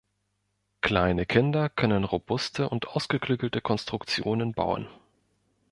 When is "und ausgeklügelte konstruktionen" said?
2.69-4.51